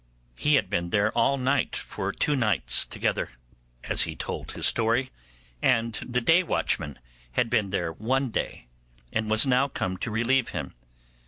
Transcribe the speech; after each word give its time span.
He 0.35 0.55
had 0.55 0.67
been 0.67 0.89
there 0.89 1.11
all 1.11 1.37
night 1.37 1.75
for 1.75 2.11
two 2.11 2.35
nights 2.35 2.87
together, 2.87 3.29
as 3.83 4.01
he 4.01 4.15
told 4.15 4.53
his 4.53 4.65
story, 4.65 5.11
and 5.61 5.93
the 6.01 6.21
day 6.21 6.41
watchman 6.41 6.97
had 7.33 7.51
been 7.51 7.69
there 7.69 7.93
one 7.93 8.31
day, 8.31 8.65
and 9.13 9.29
was 9.29 9.45
now 9.45 9.67
come 9.67 9.97
to 9.97 10.09
relieve 10.09 10.49
him. 10.49 10.73